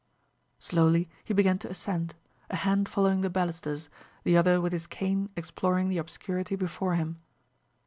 Slowly 0.57 1.11
he 1.23 1.31
began 1.35 1.59
to 1.59 1.69
ascend, 1.69 2.15
a 2.49 2.55
hand 2.55 2.89
following 2.89 3.21
the 3.21 3.29
balusters, 3.29 3.89
the 4.23 4.35
other 4.35 4.59
with 4.59 4.73
his 4.73 4.87
cane 4.87 5.29
exploring 5.35 5.89
the 5.89 5.99
obscurity 5.99 6.55
before 6.55 6.95
him. 6.95 7.19